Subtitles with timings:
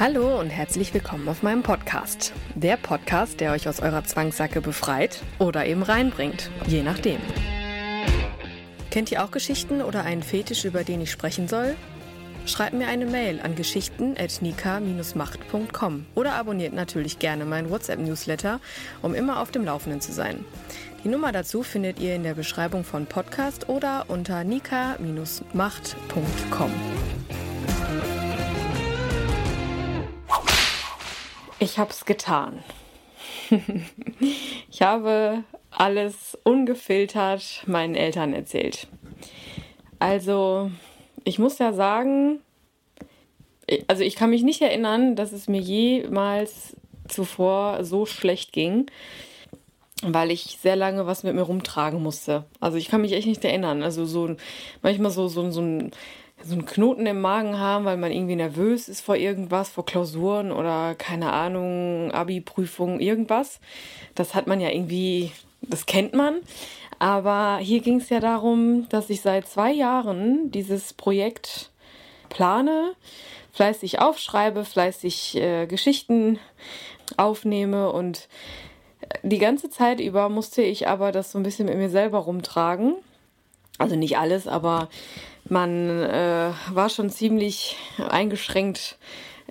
[0.00, 2.32] Hallo und herzlich willkommen auf meinem Podcast.
[2.56, 7.20] Der Podcast, der euch aus eurer Zwangssacke befreit oder eben reinbringt, je nachdem.
[8.90, 11.76] Kennt ihr auch Geschichten oder einen Fetisch, über den ich sprechen soll?
[12.44, 18.58] Schreibt mir eine Mail an geschichten.nika-macht.com oder abonniert natürlich gerne meinen WhatsApp-Newsletter,
[19.00, 20.44] um immer auf dem Laufenden zu sein.
[21.04, 26.72] Die Nummer dazu findet ihr in der Beschreibung von Podcast oder unter nika-macht.com.
[31.58, 32.62] Ich hab's getan.
[34.70, 38.88] ich habe alles ungefiltert meinen Eltern erzählt.
[39.98, 40.70] Also,
[41.24, 42.40] ich muss ja sagen,
[43.86, 46.76] also ich kann mich nicht erinnern, dass es mir jemals
[47.08, 48.86] zuvor so schlecht ging,
[50.02, 52.44] weil ich sehr lange was mit mir rumtragen musste.
[52.60, 53.82] Also ich kann mich echt nicht erinnern.
[53.82, 54.36] Also so
[54.82, 55.90] manchmal so, so, so ein
[56.44, 60.52] so einen Knoten im Magen haben, weil man irgendwie nervös ist vor irgendwas, vor Klausuren
[60.52, 63.60] oder keine Ahnung, Abi-Prüfung, irgendwas.
[64.14, 65.32] Das hat man ja irgendwie,
[65.62, 66.36] das kennt man.
[66.98, 71.70] Aber hier ging es ja darum, dass ich seit zwei Jahren dieses Projekt
[72.28, 72.92] plane,
[73.52, 76.38] fleißig aufschreibe, fleißig äh, Geschichten
[77.16, 78.28] aufnehme und
[79.22, 82.94] die ganze Zeit über musste ich aber das so ein bisschen mit mir selber rumtragen.
[83.78, 84.88] Also nicht alles, aber
[85.48, 88.98] man äh, war schon ziemlich eingeschränkt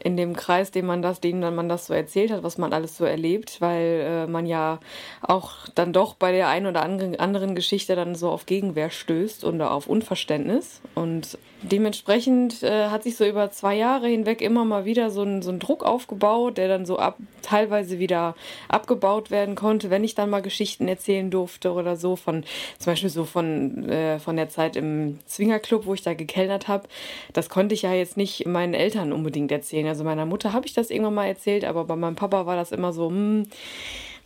[0.01, 2.97] in dem Kreis, dem man das, dem man das so erzählt hat, was man alles
[2.97, 4.79] so erlebt, weil äh, man ja
[5.21, 9.61] auch dann doch bei der einen oder anderen Geschichte dann so auf Gegenwehr stößt und
[9.61, 10.81] auf Unverständnis.
[10.95, 15.41] Und dementsprechend äh, hat sich so über zwei Jahre hinweg immer mal wieder so ein,
[15.41, 18.35] so ein Druck aufgebaut, der dann so ab, teilweise wieder
[18.67, 22.43] abgebaut werden konnte, wenn ich dann mal Geschichten erzählen durfte oder so, von
[22.79, 26.87] zum Beispiel so von, äh, von der Zeit im Swingerclub, wo ich da gekellnert habe.
[27.33, 29.82] Das konnte ich ja jetzt nicht meinen Eltern unbedingt erzählen.
[29.87, 32.71] Also meiner Mutter habe ich das irgendwann mal erzählt, aber bei meinem Papa war das
[32.71, 33.47] immer so, hm,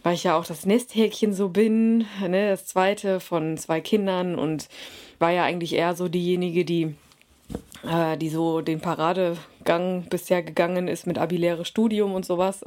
[0.04, 4.70] weil ich ja auch das Nesthäkchen so bin, ne, das zweite von zwei Kindern und
[5.20, 6.96] war ja eigentlich eher so diejenige, die
[7.84, 12.62] äh, die so den Paradegang bisher gegangen ist mit abiläre Studium und sowas.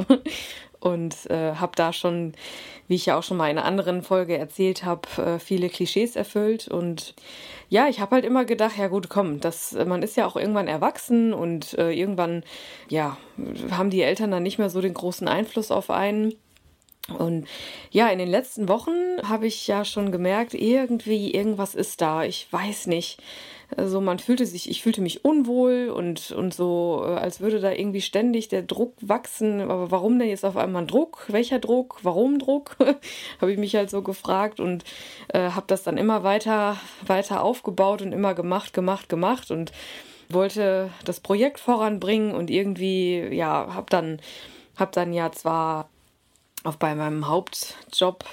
[0.80, 2.32] Und äh, habe da schon,
[2.88, 6.16] wie ich ja auch schon mal in einer anderen Folge erzählt habe, äh, viele Klischees
[6.16, 6.68] erfüllt.
[6.68, 7.14] Und
[7.68, 10.68] ja, ich habe halt immer gedacht, ja gut, komm, das, man ist ja auch irgendwann
[10.68, 12.42] erwachsen und äh, irgendwann,
[12.88, 13.18] ja,
[13.70, 16.34] haben die Eltern dann nicht mehr so den großen Einfluss auf einen.
[17.18, 17.47] Und
[17.91, 18.92] ja, in den letzten Wochen
[19.22, 22.24] habe ich ja schon gemerkt, irgendwie, irgendwas ist da.
[22.24, 23.20] Ich weiß nicht.
[23.76, 27.70] Also man fühlte sich, ich fühlte mich unwohl und, und so, äh, als würde da
[27.70, 29.60] irgendwie ständig der Druck wachsen.
[29.60, 31.25] Aber warum denn jetzt auf einmal Druck?
[31.28, 31.98] Welcher Druck?
[32.03, 32.76] Warum Druck?
[33.41, 34.84] habe ich mich halt so gefragt und
[35.28, 36.76] äh, habe das dann immer weiter,
[37.06, 39.72] weiter aufgebaut und immer gemacht, gemacht, gemacht und
[40.28, 44.20] wollte das Projekt voranbringen und irgendwie, ja, habe dann,
[44.76, 45.88] hab dann ja zwar
[46.64, 48.25] auch bei meinem Hauptjob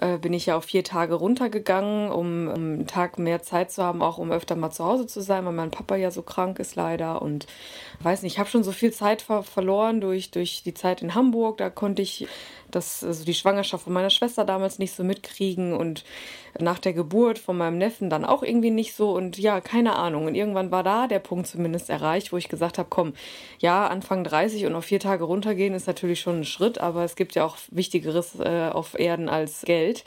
[0.00, 3.82] äh, bin ich ja auf vier Tage runtergegangen, um, um einen Tag mehr Zeit zu
[3.82, 6.58] haben, auch um öfter mal zu Hause zu sein, weil mein Papa ja so krank
[6.58, 7.22] ist leider.
[7.22, 7.46] Und
[8.00, 11.14] weiß nicht, ich habe schon so viel Zeit ver verloren durch, durch die Zeit in
[11.14, 11.58] Hamburg.
[11.58, 12.26] Da konnte ich
[12.70, 16.04] das, also die Schwangerschaft von meiner Schwester damals nicht so mitkriegen und
[16.58, 20.26] nach der Geburt von meinem Neffen dann auch irgendwie nicht so und ja, keine Ahnung.
[20.26, 23.14] Und irgendwann war da der Punkt zumindest erreicht, wo ich gesagt habe, komm,
[23.58, 27.16] ja, Anfang 30 und auf vier Tage runtergehen ist natürlich schon ein Schritt, aber es
[27.16, 30.04] gibt ja auch Wichtigeres äh, auf Erden als Geld.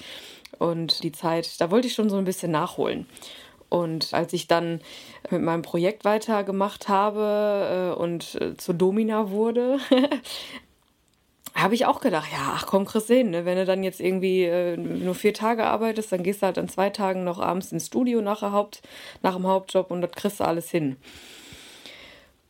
[0.60, 3.08] Und die Zeit, da wollte ich schon so ein bisschen nachholen.
[3.70, 4.82] Und als ich dann
[5.30, 9.80] mit meinem Projekt weitergemacht habe äh, und äh, zur Domina wurde,
[11.53, 13.45] habe ich auch gedacht, ja, ach komm, Chris sehen, ne?
[13.45, 16.69] wenn du dann jetzt irgendwie äh, nur vier Tage arbeitest, dann gehst du halt an
[16.69, 18.81] zwei Tagen noch abends ins Studio nach, Haupt,
[19.21, 20.98] nach dem Hauptjob und das kriegst du alles hin.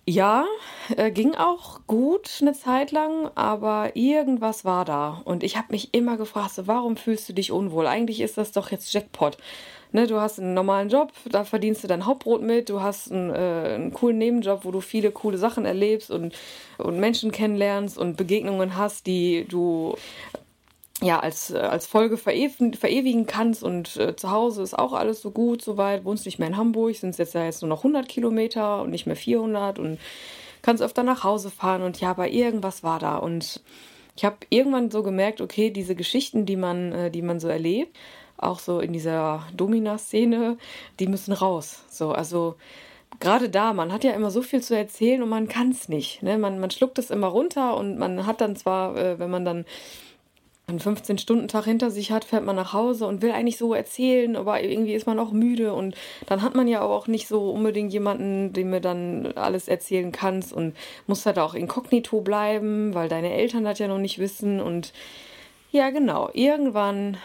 [0.05, 0.45] Ja,
[0.97, 5.21] äh, ging auch gut eine Zeit lang, aber irgendwas war da.
[5.25, 7.85] Und ich habe mich immer gefragt, so, warum fühlst du dich unwohl?
[7.85, 9.37] Eigentlich ist das doch jetzt Jackpot.
[9.93, 13.29] Ne, du hast einen normalen Job, da verdienst du dein Hauptbrot mit, du hast einen,
[13.29, 16.33] äh, einen coolen Nebenjob, wo du viele coole Sachen erlebst und,
[16.77, 19.97] und Menschen kennenlernst und Begegnungen hast, die du
[21.01, 25.61] ja, als, als Folge verewigen, kannst und äh, zu Hause ist auch alles so gut
[25.61, 28.81] soweit, wohnst nicht mehr in Hamburg, sind es jetzt ja jetzt nur noch 100 Kilometer
[28.81, 29.99] und nicht mehr 400 und
[30.61, 33.61] kannst öfter nach Hause fahren und ja, aber irgendwas war da und
[34.15, 37.97] ich habe irgendwann so gemerkt, okay, diese Geschichten, die man, äh, die man so erlebt,
[38.41, 40.57] auch so in dieser Domina-Szene,
[40.99, 41.83] die müssen raus.
[41.89, 42.55] So, also
[43.19, 46.23] gerade da, man hat ja immer so viel zu erzählen und man kann es nicht.
[46.23, 46.37] Ne?
[46.37, 49.65] Man, man schluckt es immer runter und man hat dann zwar, äh, wenn man dann
[50.67, 54.63] einen 15-Stunden-Tag hinter sich hat, fährt man nach Hause und will eigentlich so erzählen, aber
[54.63, 55.95] irgendwie ist man auch müde und
[56.27, 60.53] dann hat man ja auch nicht so unbedingt jemanden, dem mir dann alles erzählen kannst
[60.53, 60.75] und
[61.07, 64.93] muss halt auch inkognito bleiben, weil deine Eltern das ja noch nicht wissen und
[65.71, 67.17] ja, genau, irgendwann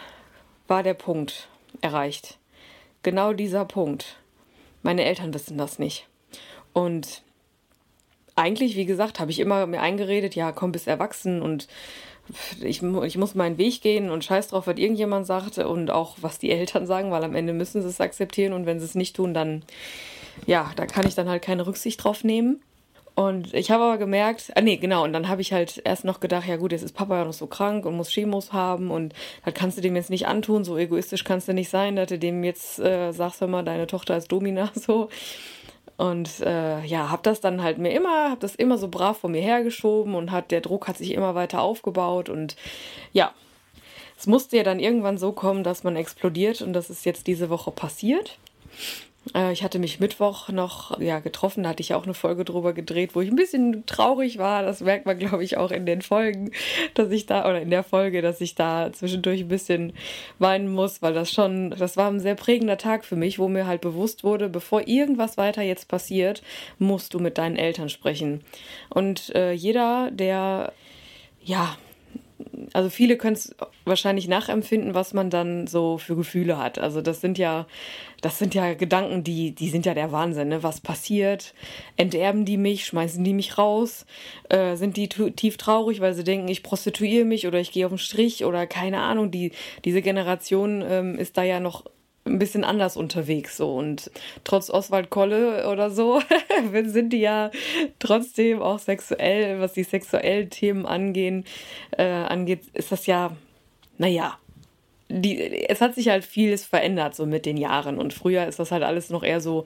[0.67, 1.47] war der Punkt
[1.81, 2.37] erreicht.
[3.03, 4.17] Genau dieser Punkt.
[4.83, 6.07] Meine Eltern wissen das nicht.
[6.73, 7.23] Und
[8.35, 11.67] eigentlich, wie gesagt, habe ich immer mir eingeredet, ja, komm, bist erwachsen und
[12.61, 16.39] ich, ich muss meinen Weg gehen und scheiß drauf, was irgendjemand sagt und auch was
[16.39, 19.15] die Eltern sagen, weil am Ende müssen sie es akzeptieren und wenn sie es nicht
[19.15, 19.63] tun, dann,
[20.45, 22.61] ja, da kann ich dann halt keine Rücksicht drauf nehmen.
[23.17, 26.19] Und ich habe aber gemerkt, ah nee, genau, und dann habe ich halt erst noch
[26.19, 29.15] gedacht, ja gut, jetzt ist Papa ja noch so krank und muss Chemos haben und
[29.43, 32.19] das kannst du dem jetzt nicht antun, so egoistisch kannst du nicht sein, dass du
[32.19, 35.09] dem jetzt äh, sagst, hör mal, deine Tochter ist Domina, so.
[35.97, 39.31] Und äh, ja, habe das dann halt mir immer, habe das immer so brav vor
[39.31, 42.55] mir hergeschoben und hat der Druck hat sich immer weiter aufgebaut und
[43.13, 43.33] ja,
[44.15, 47.49] es musste ja dann irgendwann so kommen, dass man explodiert und das ist jetzt diese
[47.49, 48.37] Woche passiert.
[49.35, 52.73] Äh, ich hatte mich Mittwoch noch ja, getroffen, da hatte ich auch eine Folge drüber
[52.73, 54.63] gedreht, wo ich ein bisschen traurig war.
[54.63, 56.51] Das merkt man, glaube ich, auch in den Folgen,
[56.93, 59.93] dass ich da, oder in der Folge, dass ich da zwischendurch ein bisschen
[60.39, 63.67] weinen muss, weil das schon, das war ein sehr prägender Tag für mich, wo mir
[63.67, 66.41] halt bewusst wurde, bevor irgendwas weiter jetzt passiert,
[66.79, 68.41] musst du mit deinen Eltern sprechen.
[68.89, 70.73] Und äh, jeder, der
[71.43, 71.77] ja,
[72.73, 73.55] also viele können es
[73.85, 76.79] wahrscheinlich nachempfinden, was man dann so für Gefühle hat.
[76.79, 77.67] Also das sind ja,
[78.21, 80.49] das sind ja Gedanken, die, die sind ja der Wahnsinn.
[80.49, 80.63] Ne?
[80.63, 81.53] Was passiert?
[81.95, 82.85] Enterben die mich?
[82.85, 84.05] Schmeißen die mich raus?
[84.49, 87.91] Äh, sind die tief traurig, weil sie denken, ich prostituiere mich oder ich gehe auf
[87.91, 89.31] den Strich oder keine Ahnung.
[89.31, 89.51] Die,
[89.85, 91.85] diese Generation ähm, ist da ja noch
[92.27, 93.73] ein bisschen anders unterwegs so.
[93.73, 94.11] Und
[94.43, 96.21] trotz Oswald Kolle oder so
[96.85, 97.51] sind die ja
[97.99, 101.45] trotzdem auch sexuell, was die sexuellen Themen angehen,
[101.91, 103.35] äh, angeht, ist das ja,
[103.97, 104.37] naja,
[105.09, 107.97] die, es hat sich halt vieles verändert so mit den Jahren.
[107.97, 109.65] Und früher ist das halt alles noch eher so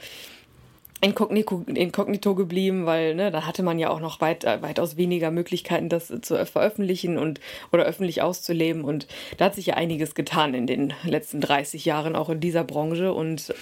[1.02, 5.32] inkognito, inkognito geblieben, weil ne, da hatte man ja auch noch weit, äh, weitaus weniger
[5.32, 8.84] Möglichkeiten, das zu veröffentlichen und oder öffentlich auszuleben.
[8.84, 9.08] Und
[9.38, 13.14] da hat sich ja einiges getan in den letzten 30 Jahren, auch in dieser Branche.
[13.14, 13.54] Und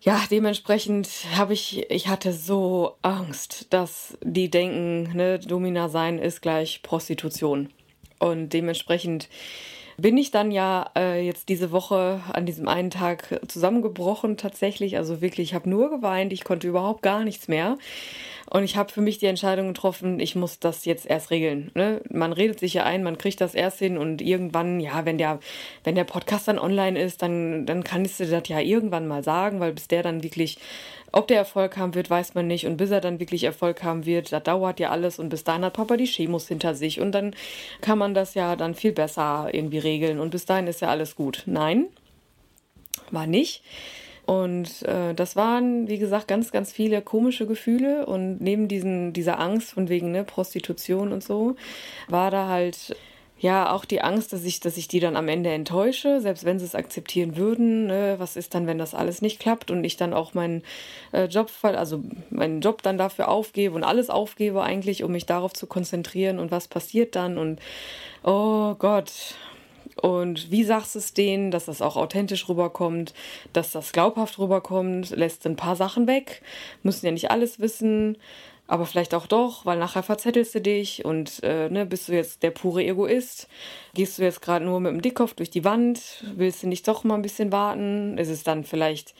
[0.00, 6.40] ja, dementsprechend habe ich, ich hatte so Angst, dass die denken, ne, Domina sein ist
[6.42, 7.68] gleich Prostitution.
[8.18, 9.28] Und dementsprechend
[9.96, 14.96] bin ich dann ja äh, jetzt diese Woche an diesem einen Tag zusammengebrochen tatsächlich.
[14.96, 17.76] Also wirklich, ich habe nur geweint, ich konnte überhaupt gar nichts mehr.
[18.52, 21.70] Und ich habe für mich die Entscheidung getroffen, ich muss das jetzt erst regeln.
[21.74, 22.02] Ne?
[22.10, 25.40] Man redet sich ja ein, man kriegt das erst hin und irgendwann, ja, wenn der,
[25.84, 29.58] wenn der Podcast dann online ist, dann, dann kannst du das ja irgendwann mal sagen,
[29.58, 30.58] weil bis der dann wirklich
[31.12, 32.66] ob der Erfolg haben wird, weiß man nicht.
[32.66, 35.18] Und bis er dann wirklich Erfolg haben wird, da dauert ja alles.
[35.18, 37.00] Und bis dahin hat Papa die Chemos hinter sich.
[37.00, 37.34] Und dann
[37.82, 40.20] kann man das ja dann viel besser irgendwie regeln.
[40.20, 41.42] Und bis dahin ist ja alles gut.
[41.44, 41.86] Nein,
[43.10, 43.62] war nicht.
[44.32, 48.06] Und äh, das waren, wie gesagt, ganz, ganz viele komische Gefühle.
[48.06, 51.56] Und neben diesen, dieser Angst von wegen ne, Prostitution und so,
[52.08, 52.96] war da halt
[53.38, 56.58] ja auch die Angst, dass ich, dass ich die dann am Ende enttäusche, selbst wenn
[56.58, 57.88] sie es akzeptieren würden.
[57.88, 58.14] Ne?
[58.18, 60.62] Was ist dann, wenn das alles nicht klappt und ich dann auch meinen
[61.12, 65.52] äh, Job, also meinen Job dann dafür aufgebe und alles aufgebe eigentlich, um mich darauf
[65.52, 67.60] zu konzentrieren und was passiert dann und
[68.22, 69.34] oh Gott.
[70.02, 73.14] Und wie sagst du es denen, dass das auch authentisch rüberkommt,
[73.52, 76.42] dass das glaubhaft rüberkommt, lässt ein paar Sachen weg,
[76.82, 78.18] müssen ja nicht alles wissen
[78.72, 82.42] aber vielleicht auch doch, weil nachher verzettelst du dich und äh, ne, bist du jetzt
[82.42, 83.46] der pure Egoist.
[83.92, 87.04] Gehst du jetzt gerade nur mit dem Dickkopf durch die Wand, willst du nicht doch
[87.04, 88.16] mal ein bisschen warten?
[88.16, 89.14] Ist es dann vielleicht,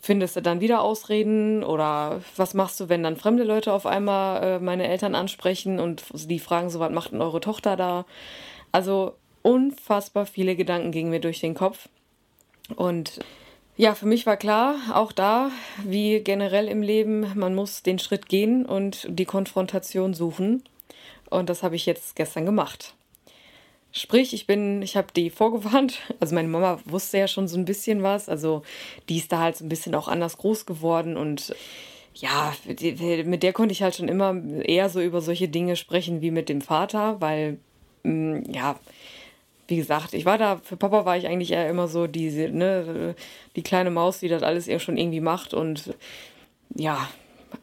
[0.00, 4.42] findest du dann wieder Ausreden oder was machst du, wenn dann fremde Leute auf einmal
[4.42, 8.04] äh, meine Eltern ansprechen und die fragen so, was macht denn eure Tochter da?
[8.70, 11.88] Also unfassbar viele Gedanken gingen mir durch den Kopf
[12.76, 13.20] und
[13.76, 15.50] ja, für mich war klar, auch da,
[15.84, 20.62] wie generell im Leben, man muss den Schritt gehen und die Konfrontation suchen.
[21.30, 22.94] Und das habe ich jetzt gestern gemacht.
[23.92, 25.98] Sprich, ich bin, ich habe die vorgewarnt.
[26.20, 28.28] Also meine Mama wusste ja schon so ein bisschen was.
[28.28, 28.62] Also
[29.08, 31.54] die ist da halt so ein bisschen auch anders groß geworden und
[32.12, 36.30] ja, mit der konnte ich halt schon immer eher so über solche Dinge sprechen wie
[36.30, 37.58] mit dem Vater, weil
[38.02, 38.78] mm, ja,
[39.70, 43.14] wie gesagt, ich war da, für Papa war ich eigentlich eher immer so diese, ne,
[43.56, 45.94] die kleine Maus, die das alles eher schon irgendwie macht und
[46.74, 47.08] ja,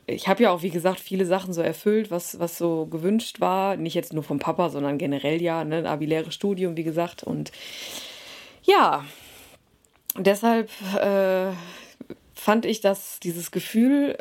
[0.05, 3.75] ich habe ja auch, wie gesagt, viele Sachen so erfüllt, was, was so gewünscht war.
[3.77, 7.23] Nicht jetzt nur vom Papa, sondern generell ja, ne, ein abiläres Studium, wie gesagt.
[7.23, 7.51] Und
[8.63, 9.05] ja,
[10.17, 11.51] deshalb äh,
[12.33, 14.17] fand ich, dass dieses Gefühl,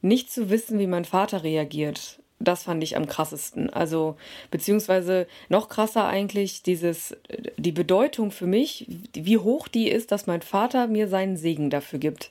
[0.00, 3.70] nicht zu wissen, wie mein Vater reagiert, das fand ich am krassesten.
[3.70, 4.16] Also,
[4.50, 7.16] beziehungsweise noch krasser eigentlich, dieses,
[7.56, 11.98] die Bedeutung für mich, wie hoch die ist, dass mein Vater mir seinen Segen dafür
[11.98, 12.30] gibt.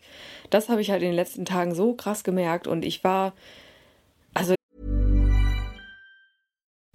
[0.49, 3.33] Das habe ich halt in den letzten Tagen so krass gemerkt und ich war,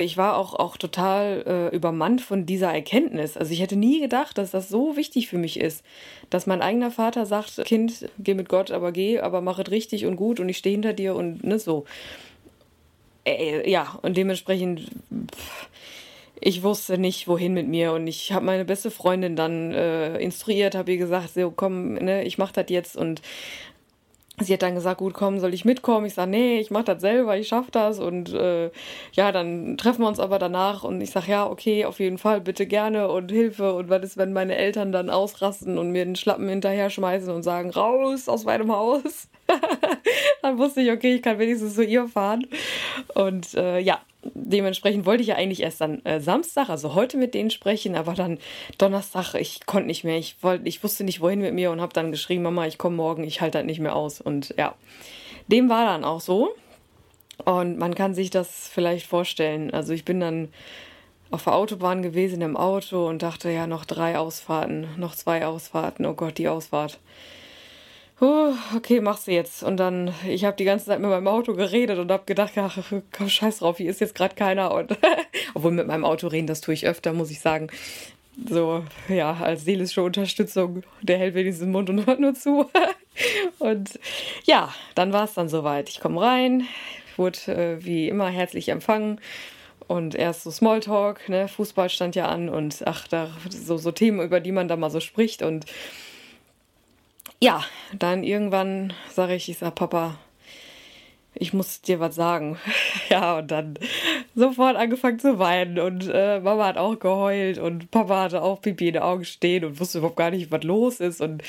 [0.00, 3.36] Ich war auch, auch total äh, übermannt von dieser Erkenntnis.
[3.36, 5.84] Also ich hätte nie gedacht, dass das so wichtig für mich ist,
[6.30, 10.06] dass mein eigener Vater sagt, Kind, geh mit Gott, aber geh, aber mach es richtig
[10.06, 11.84] und gut und ich stehe hinter dir und ne, so.
[13.24, 14.88] Äh, ja, und dementsprechend,
[15.34, 15.68] pff,
[16.40, 20.76] ich wusste nicht, wohin mit mir und ich habe meine beste Freundin dann äh, instruiert,
[20.76, 23.20] habe ihr gesagt, so komm, ne, ich mach das jetzt und
[24.40, 26.06] sie hat dann gesagt, gut, komm, soll ich mitkommen?
[26.06, 27.98] Ich sage, nee, ich mache das selber, ich schaffe das.
[27.98, 28.70] Und äh,
[29.12, 32.40] ja, dann treffen wir uns aber danach und ich sage, ja, okay, auf jeden Fall,
[32.40, 33.74] bitte gerne und Hilfe.
[33.74, 37.42] Und was ist, wenn meine Eltern dann ausrasten und mir den Schlappen hinterher schmeißen und
[37.42, 39.28] sagen, raus aus meinem Haus?
[40.42, 42.46] dann wusste ich, okay, ich kann wenigstens zu ihr fahren.
[43.14, 44.00] Und äh, ja,
[44.34, 48.14] dementsprechend wollte ich ja eigentlich erst dann äh, Samstag, also heute mit denen sprechen, aber
[48.14, 48.38] dann
[48.78, 50.18] Donnerstag, ich konnte nicht mehr.
[50.18, 52.96] Ich wollte, ich wusste nicht, wohin mit mir und habe dann geschrieben, Mama, ich komme
[52.96, 54.20] morgen, ich halte halt nicht mehr aus.
[54.20, 54.74] Und ja,
[55.48, 56.54] dem war dann auch so.
[57.44, 59.72] Und man kann sich das vielleicht vorstellen.
[59.72, 60.48] Also ich bin dann
[61.30, 66.06] auf der Autobahn gewesen im Auto und dachte, ja, noch drei Ausfahrten, noch zwei Ausfahrten.
[66.06, 66.98] Oh Gott, die Ausfahrt
[68.20, 69.62] okay, machst du jetzt.
[69.62, 72.78] Und dann, ich habe die ganze Zeit mit meinem Auto geredet und habe gedacht, ach,
[73.12, 74.72] komm, scheiß drauf, hier ist jetzt gerade keiner.
[74.72, 74.96] Und
[75.54, 77.68] obwohl mit meinem Auto reden, das tue ich öfter, muss ich sagen.
[78.48, 82.70] So, ja, als seelische Unterstützung, der hält wenigstens den Mund und hört nur zu.
[83.58, 83.98] und
[84.44, 85.88] ja, dann war es dann soweit.
[85.88, 86.66] Ich komme rein,
[87.16, 89.20] wurde äh, wie immer herzlich empfangen.
[89.88, 94.20] Und erst so Smalltalk, ne, Fußball stand ja an und ach, da so, so Themen,
[94.20, 95.42] über die man da mal so spricht.
[95.42, 95.64] Und
[97.40, 97.64] ja,
[97.96, 100.18] dann irgendwann sage ich, ich sage, Papa,
[101.34, 102.58] ich muss dir was sagen.
[103.08, 103.78] ja, und dann
[104.34, 108.88] sofort angefangen zu weinen und äh, Mama hat auch geheult und Papa hatte auch Pipi
[108.88, 111.42] in den Augen stehen und wusste überhaupt gar nicht, was los ist und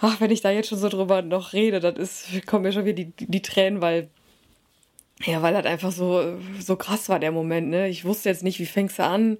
[0.00, 2.84] ach, wenn ich da jetzt schon so drüber noch rede, dann ist, kommen mir schon
[2.84, 4.08] wieder die, die Tränen, weil
[5.24, 7.88] ja, weil das einfach so, so krass war, der Moment, ne?
[7.88, 9.36] Ich wusste jetzt nicht, wie fängst du an?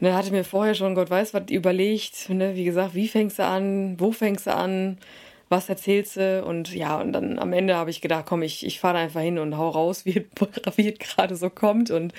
[0.00, 2.54] Dann hatte mir vorher schon Gott weiß was überlegt, ne?
[2.54, 4.98] wie gesagt, wie fängst du an, wo fängst du an,
[5.48, 6.44] was erzählst du?
[6.44, 9.38] Und ja, und dann am Ende habe ich gedacht, komm, ich, ich fahre einfach hin
[9.38, 10.26] und hau raus, wie,
[10.76, 11.90] wie es gerade so kommt.
[11.90, 12.12] Und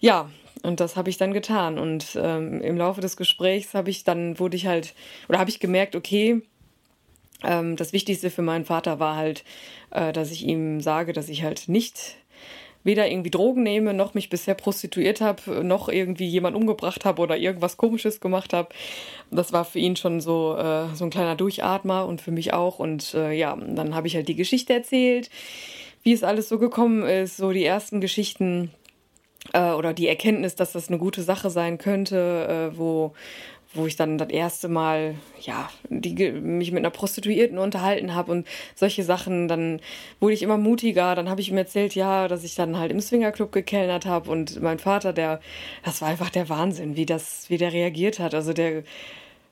[0.00, 0.30] ja,
[0.62, 1.78] und das habe ich dann getan.
[1.78, 4.94] Und ähm, im Laufe des Gesprächs habe ich dann, wurde ich halt,
[5.28, 6.42] oder habe ich gemerkt, okay,
[7.44, 9.44] ähm, das Wichtigste für meinen Vater war halt,
[9.90, 12.16] äh, dass ich ihm sage, dass ich halt nicht
[12.86, 17.36] weder irgendwie Drogen nehme, noch mich bisher prostituiert habe, noch irgendwie jemand umgebracht habe oder
[17.36, 18.70] irgendwas Komisches gemacht habe.
[19.30, 22.78] Das war für ihn schon so, äh, so ein kleiner Durchatmer und für mich auch.
[22.78, 25.28] Und äh, ja, dann habe ich halt die Geschichte erzählt,
[26.02, 28.70] wie es alles so gekommen ist, so die ersten Geschichten
[29.52, 33.12] äh, oder die Erkenntnis, dass das eine gute Sache sein könnte, äh, wo
[33.74, 38.46] wo ich dann das erste Mal ja die, mich mit einer Prostituierten unterhalten habe und
[38.74, 39.48] solche Sachen.
[39.48, 39.80] Dann
[40.20, 41.14] wurde ich immer mutiger.
[41.14, 44.60] Dann habe ich ihm erzählt, ja, dass ich dann halt im Swingerclub gekellnert habe und
[44.62, 45.40] mein Vater, der,
[45.84, 48.34] das war einfach der Wahnsinn, wie das, wie der reagiert hat.
[48.34, 48.82] Also der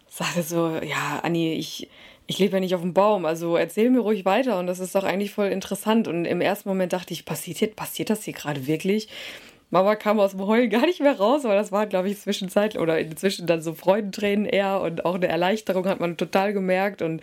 [0.08, 1.88] sagte so, ja, Anni, ich
[2.26, 4.94] ich lebe ja nicht auf dem Baum, also erzähl mir ruhig weiter und das ist
[4.94, 6.08] doch eigentlich voll interessant.
[6.08, 9.08] Und im ersten Moment dachte ich, passiert, passiert das hier gerade wirklich?
[9.74, 12.78] Mama kam aus dem Heulen gar nicht mehr raus, aber das war, glaube ich, zwischenzeit
[12.78, 17.20] oder inzwischen dann so Freudentränen eher und auch eine Erleichterung hat man total gemerkt und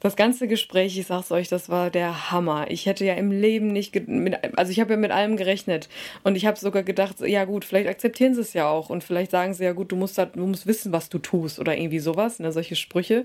[0.00, 2.66] das ganze Gespräch, ich sag's euch, das war der Hammer.
[2.70, 5.88] Ich hätte ja im Leben nicht, mit, also ich habe ja mit allem gerechnet
[6.24, 9.30] und ich habe sogar gedacht, ja gut, vielleicht akzeptieren sie es ja auch und vielleicht
[9.30, 12.40] sagen sie ja gut, du musst, du musst wissen, was du tust oder irgendwie sowas,
[12.40, 13.22] ne, solche Sprüche.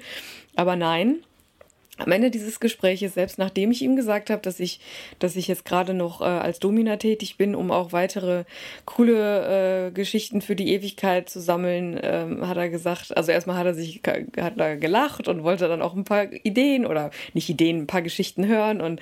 [0.55, 1.23] Aber nein,
[1.97, 4.79] am Ende dieses Gespräches, selbst nachdem ich ihm gesagt habe, dass ich,
[5.19, 8.45] dass ich jetzt gerade noch äh, als Domina tätig bin, um auch weitere
[8.85, 13.65] coole äh, Geschichten für die Ewigkeit zu sammeln, ähm, hat er gesagt, also erstmal hat
[13.65, 17.79] er sich hat er gelacht und wollte dann auch ein paar Ideen oder nicht Ideen,
[17.79, 19.01] ein paar Geschichten hören und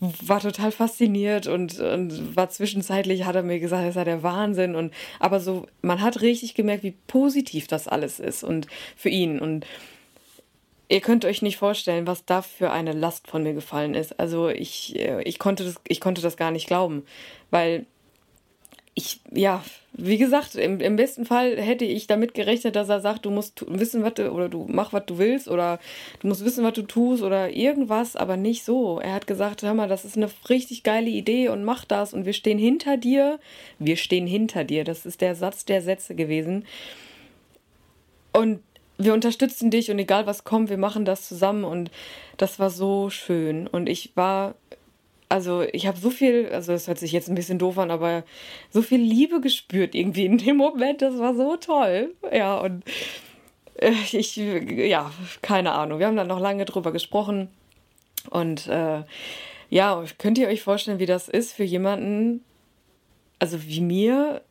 [0.00, 4.74] war total fasziniert und, und war zwischenzeitlich, hat er mir gesagt, das sei der Wahnsinn
[4.74, 9.38] und aber so, man hat richtig gemerkt, wie positiv das alles ist und für ihn
[9.38, 9.66] und
[10.92, 14.20] Ihr könnt euch nicht vorstellen, was da für eine Last von mir gefallen ist.
[14.20, 17.06] Also ich, äh, ich, konnte, das, ich konnte das gar nicht glauben,
[17.50, 17.86] weil
[18.92, 23.24] ich, ja, wie gesagt, im, im besten Fall hätte ich damit gerechnet, dass er sagt,
[23.24, 25.80] du musst wissen, was du, oder du mach, was du willst, oder
[26.20, 29.00] du musst wissen, was du tust, oder irgendwas, aber nicht so.
[29.00, 32.26] Er hat gesagt, hör mal, das ist eine richtig geile Idee und mach das und
[32.26, 33.40] wir stehen hinter dir.
[33.78, 34.84] Wir stehen hinter dir.
[34.84, 36.66] Das ist der Satz der Sätze gewesen.
[38.34, 38.60] Und
[39.04, 41.90] wir unterstützen dich und egal was kommt, wir machen das zusammen und
[42.36, 44.54] das war so schön und ich war
[45.28, 48.22] also ich habe so viel, also es hört sich jetzt ein bisschen doof an, aber
[48.68, 52.14] so viel Liebe gespürt irgendwie in dem Moment, das war so toll.
[52.30, 52.84] Ja, und
[53.76, 55.98] äh, ich, ja, keine Ahnung.
[55.98, 57.48] Wir haben dann noch lange drüber gesprochen.
[58.30, 59.02] Und äh,
[59.70, 62.44] ja, könnt ihr euch vorstellen, wie das ist für jemanden,
[63.38, 64.42] also wie mir,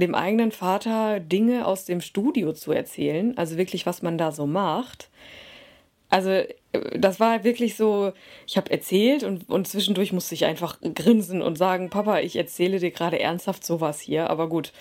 [0.00, 4.46] dem eigenen Vater Dinge aus dem Studio zu erzählen, also wirklich, was man da so
[4.46, 5.08] macht.
[6.08, 6.46] Also äh,
[6.98, 8.12] das war wirklich so,
[8.46, 12.78] ich habe erzählt und, und zwischendurch musste ich einfach grinsen und sagen, Papa, ich erzähle
[12.78, 14.72] dir gerade ernsthaft sowas hier, aber gut.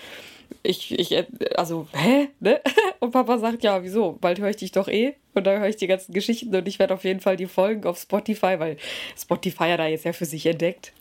[0.63, 1.25] Ich, ich,
[1.57, 2.29] also, hä?
[2.39, 2.61] Ne?
[3.01, 4.13] Und Papa sagt, ja, wieso?
[4.13, 5.15] Bald höre ich dich doch eh.
[5.33, 7.85] Und dann höre ich die ganzen Geschichten und ich werde auf jeden Fall die Folgen
[7.85, 8.77] auf Spotify, weil
[9.17, 10.93] Spotify ja da jetzt ja für sich entdeckt.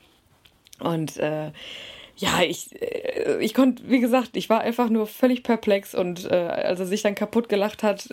[0.80, 1.52] Und äh,
[2.16, 6.34] ja, ich, äh, ich konnte, wie gesagt, ich war einfach nur völlig perplex und äh,
[6.34, 8.08] als er sich dann kaputt gelacht hat,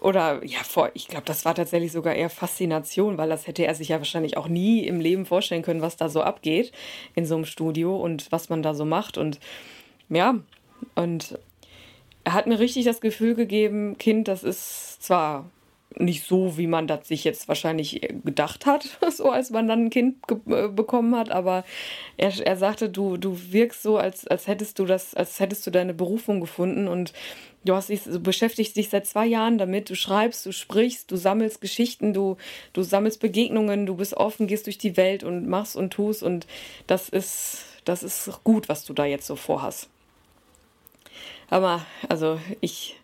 [0.00, 3.74] oder ja, vor, ich glaube, das war tatsächlich sogar eher Faszination, weil das hätte er
[3.74, 6.72] sich ja wahrscheinlich auch nie im Leben vorstellen können, was da so abgeht
[7.14, 9.18] in so einem Studio und was man da so macht.
[9.18, 9.40] Und
[10.08, 10.36] ja,
[10.94, 11.38] und
[12.22, 15.50] er hat mir richtig das Gefühl gegeben, Kind, das ist zwar
[15.96, 19.90] nicht so, wie man das sich jetzt wahrscheinlich gedacht hat, so als man dann ein
[19.90, 20.16] Kind
[20.46, 21.64] äh, bekommen hat, aber
[22.16, 25.70] er, er sagte, du, du wirkst so, als, als hättest du das, als hättest du
[25.70, 26.88] deine Berufung gefunden.
[26.88, 27.12] Und
[27.64, 31.16] du hast dich, du beschäftigst dich seit zwei Jahren damit, du schreibst, du sprichst, du
[31.16, 32.36] sammelst Geschichten, du,
[32.72, 36.22] du sammelst Begegnungen, du bist offen, gehst durch die Welt und machst und tust.
[36.22, 36.46] Und
[36.86, 39.88] das ist, das ist gut, was du da jetzt so vorhast.
[41.50, 42.96] Aber, also, ich,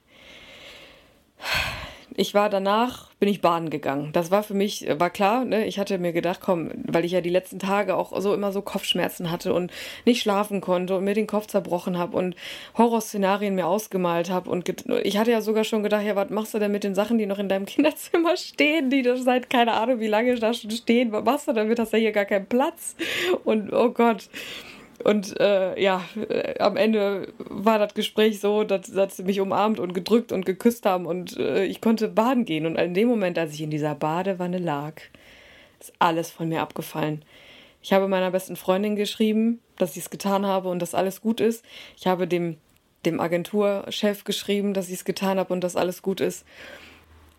[2.16, 4.11] ich war danach, bin ich baden gegangen.
[4.12, 5.66] Das war für mich, war klar, ne?
[5.66, 8.62] ich hatte mir gedacht, komm, weil ich ja die letzten Tage auch so immer so
[8.62, 9.72] Kopfschmerzen hatte und
[10.05, 12.37] nicht schlafen konnte und mir den Kopf zerbrochen habe und
[12.79, 14.68] Horrorszenarien mir ausgemalt habe und
[15.03, 17.27] ich hatte ja sogar schon gedacht, ja, was machst du denn mit den Sachen, die
[17.27, 21.11] noch in deinem Kinderzimmer stehen, die da seit keine Ahnung wie lange da schon stehen,
[21.12, 22.94] was machst du damit, hast du ja hier gar keinen Platz
[23.44, 24.29] und oh Gott.
[25.02, 29.80] Und äh, ja, äh, am Ende war das Gespräch so, dass, dass, sie mich umarmt
[29.80, 32.66] und gedrückt und geküsst haben und äh, ich konnte baden gehen.
[32.66, 34.94] Und in dem Moment, als ich in dieser Badewanne lag,
[35.80, 37.24] ist alles von mir abgefallen.
[37.83, 41.40] Ich habe meiner besten Freundin geschrieben, dass ich es getan habe und dass alles gut
[41.40, 41.64] ist.
[41.96, 42.57] Ich habe dem,
[43.04, 46.46] dem Agenturchef geschrieben, dass ich es getan habe und dass alles gut ist.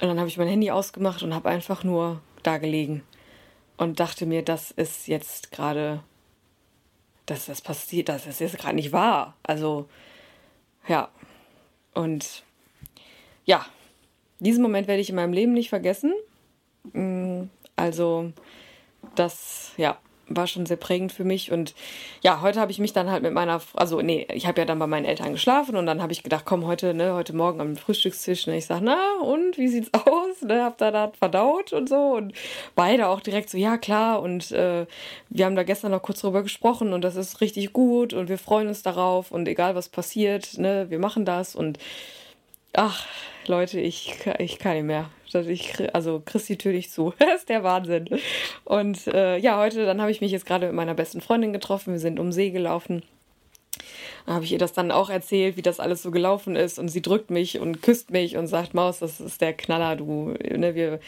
[0.01, 3.01] Und dann habe ich mein Handy ausgemacht und habe einfach nur da gelegen
[3.77, 6.03] und dachte mir, das ist jetzt gerade
[7.25, 9.35] dass das passiert, dass das jetzt gerade nicht wahr.
[9.43, 9.87] Also,
[10.87, 11.09] ja.
[11.93, 12.43] Und
[13.45, 13.65] ja,
[14.39, 16.13] diesen Moment werde ich in meinem Leben nicht vergessen.
[16.93, 17.43] Mm,
[17.75, 18.31] also,
[19.15, 21.51] das, ja, war schon sehr prägend für mich.
[21.51, 21.73] Und
[22.21, 24.79] ja, heute habe ich mich dann halt mit meiner, also nee, ich habe ja dann
[24.79, 27.75] bei meinen Eltern geschlafen und dann habe ich gedacht, komm, heute, ne, heute Morgen am
[27.75, 30.41] Frühstückstisch, ne, ich sag, na, und wie sieht's aus?
[30.41, 32.15] Ne, hab da verdaut und so.
[32.15, 32.33] Und
[32.75, 34.21] beide auch direkt so, ja, klar.
[34.21, 34.85] Und äh,
[35.29, 38.37] wir haben da gestern noch kurz drüber gesprochen und das ist richtig gut und wir
[38.37, 41.77] freuen uns darauf und egal was passiert, ne, wir machen das und
[42.73, 43.05] ach,
[43.47, 45.09] Leute, ich, ich kann nicht mehr.
[45.33, 47.13] Ich, also Tür nicht zu.
[47.19, 48.07] das ist der Wahnsinn.
[48.63, 51.93] Und äh, ja, heute, dann habe ich mich jetzt gerade mit meiner besten Freundin getroffen.
[51.93, 53.03] Wir sind um See gelaufen.
[54.25, 56.79] Da habe ich ihr das dann auch erzählt, wie das alles so gelaufen ist.
[56.79, 60.33] Und sie drückt mich und küsst mich und sagt, Maus, das ist der Knaller, du,
[60.39, 60.99] ne, wir,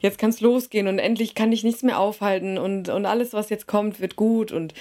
[0.00, 3.66] jetzt kann's losgehen und endlich kann dich nichts mehr aufhalten und, und alles, was jetzt
[3.66, 4.50] kommt, wird gut.
[4.52, 4.74] Und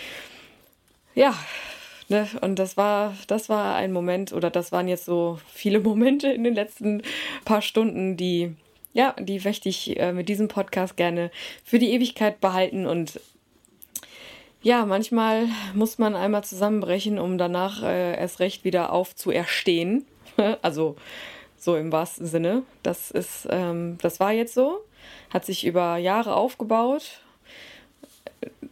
[1.13, 1.35] ja,
[2.07, 2.27] Ne?
[2.41, 6.43] Und das war, das war ein Moment, oder das waren jetzt so viele Momente in
[6.43, 7.01] den letzten
[7.45, 8.55] paar Stunden, die,
[8.95, 11.29] ja, die möchte ich äh, mit diesem Podcast gerne
[11.65, 12.87] für die Ewigkeit behalten.
[12.87, 13.19] Und
[14.61, 20.05] ja, manchmal muss man einmal zusammenbrechen, um danach äh, erst recht wieder aufzuerstehen.
[20.61, 20.95] also
[21.57, 22.63] so im wahrsten Sinne.
[22.83, 24.79] Das ist, ähm, das war jetzt so.
[25.29, 27.19] hat sich über Jahre aufgebaut.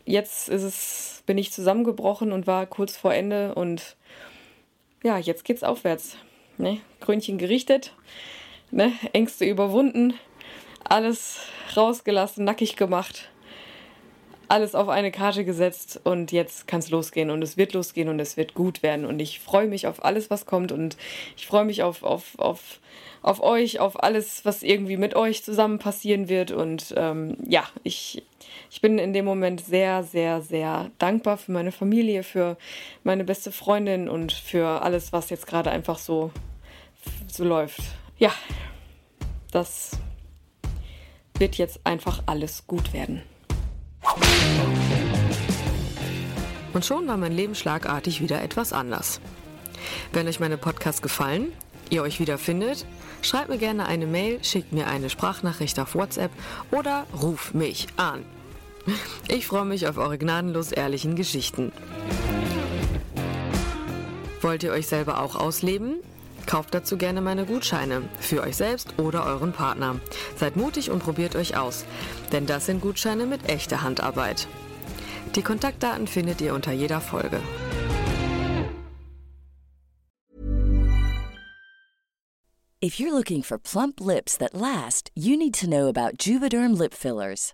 [0.06, 3.98] Jetzt ist es, bin ich zusammengebrochen und war kurz vor Ende und
[5.04, 6.16] ja, jetzt geht's aufwärts.
[6.58, 6.80] Ne?
[7.02, 7.94] Krönchen gerichtet,
[8.74, 8.92] ne?
[9.14, 10.14] Ängste überwunden,
[10.84, 11.40] alles
[11.76, 13.30] rausgelassen, nackig gemacht,
[14.48, 18.20] alles auf eine Karte gesetzt und jetzt kann es losgehen und es wird losgehen und
[18.20, 20.98] es wird gut werden und ich freue mich auf alles, was kommt und
[21.38, 22.80] ich freue mich auf, auf, auf,
[23.22, 28.24] auf euch, auf alles, was irgendwie mit euch zusammen passieren wird und ähm, ja, ich,
[28.70, 32.58] ich bin in dem Moment sehr, sehr, sehr dankbar für meine Familie, für
[33.04, 36.32] meine beste Freundin und für alles, was jetzt gerade einfach so,
[37.28, 37.82] so läuft.
[38.18, 38.32] Ja,
[39.52, 39.98] das
[41.38, 43.22] wird jetzt einfach alles gut werden.
[46.74, 49.20] Und schon war mein Leben schlagartig wieder etwas anders.
[50.12, 51.52] Wenn euch meine Podcasts gefallen,
[51.90, 52.86] ihr euch wiederfindet,
[53.22, 56.32] schreibt mir gerne eine Mail, schickt mir eine Sprachnachricht auf WhatsApp
[56.72, 58.26] oder ruf mich an.
[59.28, 61.72] Ich freue mich auf eure gnadenlos ehrlichen Geschichten.
[64.42, 65.96] Wollt ihr euch selber auch ausleben?
[66.46, 70.00] Kauft dazu gerne meine Gutscheine für euch selbst oder euren Partner.
[70.36, 71.86] Seid mutig und probiert euch aus,
[72.32, 74.48] denn das sind Gutscheine mit echter Handarbeit.
[75.36, 77.40] Die Kontaktdaten findet ihr unter jeder Folge.
[82.84, 86.94] If you're looking for plump lips that last, you need to know about Juvederm lip
[86.94, 87.54] fillers.